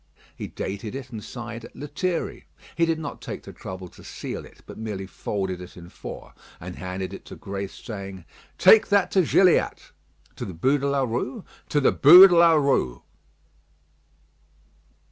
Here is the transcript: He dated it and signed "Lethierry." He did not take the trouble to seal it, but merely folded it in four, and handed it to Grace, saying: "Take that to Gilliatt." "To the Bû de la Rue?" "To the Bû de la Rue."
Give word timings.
He 0.35 0.47
dated 0.47 0.95
it 0.95 1.11
and 1.11 1.23
signed 1.23 1.67
"Lethierry." 1.75 2.45
He 2.75 2.87
did 2.87 2.97
not 2.97 3.21
take 3.21 3.43
the 3.43 3.53
trouble 3.53 3.87
to 3.89 4.03
seal 4.03 4.45
it, 4.47 4.61
but 4.65 4.79
merely 4.79 5.05
folded 5.05 5.61
it 5.61 5.77
in 5.77 5.89
four, 5.89 6.33
and 6.59 6.77
handed 6.77 7.13
it 7.13 7.23
to 7.25 7.35
Grace, 7.35 7.75
saying: 7.75 8.25
"Take 8.57 8.87
that 8.87 9.11
to 9.11 9.21
Gilliatt." 9.21 9.91
"To 10.37 10.45
the 10.45 10.55
Bû 10.55 10.79
de 10.79 10.87
la 10.87 11.03
Rue?" 11.03 11.43
"To 11.69 11.79
the 11.79 11.93
Bû 11.93 12.27
de 12.27 12.35
la 12.35 12.53
Rue." 12.53 13.03